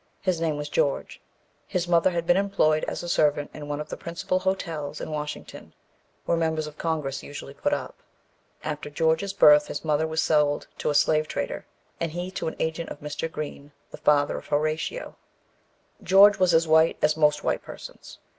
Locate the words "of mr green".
12.89-13.73